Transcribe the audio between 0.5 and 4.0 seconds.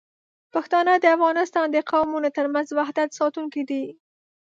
پښتانه د افغانستان د قومونو ترمنځ وحدت ساتونکي دي.